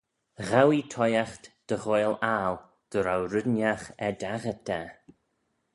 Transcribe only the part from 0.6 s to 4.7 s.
ee toshiaght dy ghoaill aggle dy row red ennagh er daghyrt